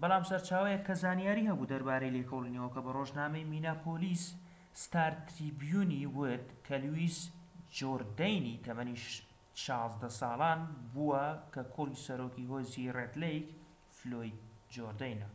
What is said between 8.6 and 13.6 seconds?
تەمەن ١٦ ساڵان بووە کە کوڕی سەرۆکی هۆزی ڕێد لەیک،